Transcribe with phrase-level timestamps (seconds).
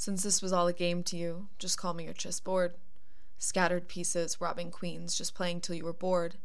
[0.00, 2.72] Since this was all a game to you, just call me your chessboard.
[3.36, 6.36] Scattered pieces, robbing queens, just playing till you were bored.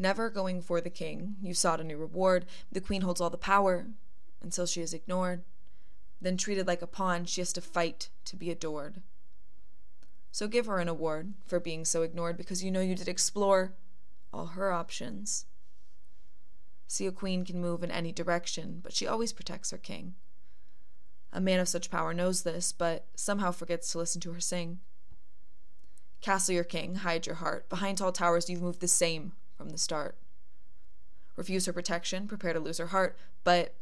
[0.00, 2.44] Never going for the king, you sought a new reward.
[2.72, 3.86] The queen holds all the power,
[4.42, 5.44] until she is ignored.
[6.20, 9.00] Then treated like a pawn, she has to fight to be adored.
[10.32, 13.74] So give her an award for being so ignored because you know you did explore
[14.32, 15.46] all her options.
[16.88, 20.14] See, a queen can move in any direction, but she always protects her king.
[21.32, 24.80] A man of such power knows this, but somehow forgets to listen to her sing.
[26.20, 27.68] Castle your king, hide your heart.
[27.68, 30.16] Behind tall towers, you've moved the same from the start.
[31.36, 33.74] Refuse her protection, prepare to lose her heart, but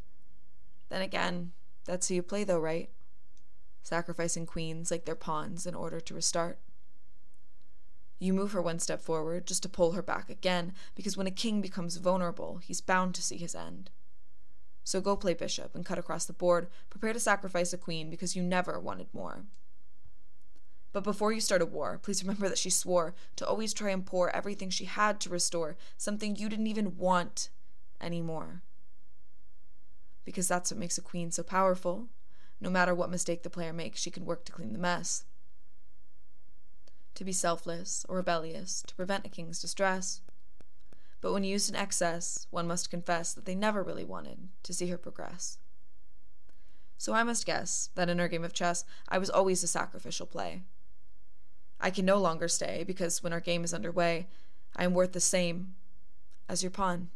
[0.89, 1.53] then again,
[1.85, 2.89] that's how you play, though, right?
[3.83, 6.59] Sacrificing queens like they're pawns in order to restart.
[8.21, 11.33] You move her one step forward just to pull her back again, because when a
[11.33, 13.91] king becomes vulnerable, he's bound to see his end.
[14.85, 16.69] So go play bishop and cut across the board.
[16.89, 19.45] Prepare to sacrifice a queen because you never wanted more.
[20.93, 24.05] But before you start a war, please remember that she swore to always try and
[24.05, 27.51] pour everything she had to restore something you didn't even want
[28.01, 28.63] anymore.
[30.25, 32.09] Because that's what makes a queen so powerful.
[32.61, 35.25] No matter what mistake the player makes, she can work to clean the mess.
[37.15, 40.23] To be selfless or rebellious, to prevent a king's distress.
[41.21, 44.89] But when used in excess, one must confess that they never really wanted to see
[44.89, 45.59] her progress.
[46.97, 50.27] So I must guess that in her game of chess, I was always a sacrificial
[50.27, 50.63] play.
[51.81, 54.29] I can no longer stay because when our game is underway,
[54.77, 55.75] I am worth the same
[56.49, 57.09] as your pawn.